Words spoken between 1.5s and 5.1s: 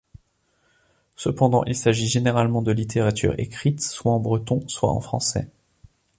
il s'agit généralement de littérature écrite soit en breton soit en